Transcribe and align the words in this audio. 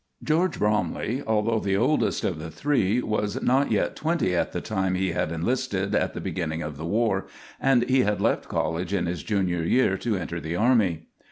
George 0.23 0.57
Bromley, 0.57 1.21
although 1.27 1.59
the 1.59 1.77
oldest 1.77 2.23
of 2.23 2.39
the 2.39 2.49
three, 2.49 3.03
was 3.03 3.39
not 3.43 3.71
yet 3.71 3.95
twenty 3.95 4.35
at 4.35 4.51
the 4.51 4.59
time 4.59 4.95
he 4.95 5.11
had 5.11 5.31
enlisted 5.31 5.93
at 5.93 6.15
the 6.15 6.19
beginning 6.19 6.63
of 6.63 6.75
the 6.75 6.87
war, 6.87 7.27
and 7.59 7.87
he 7.87 7.99
had 7.99 8.19
left 8.19 8.47
college 8.49 8.95
in 8.95 9.05
his 9.05 9.21
junior 9.21 9.61
year 9.61 9.97
to 9.97 10.15
enter 10.17 10.41
the 10.41 10.55
army. 10.55 11.05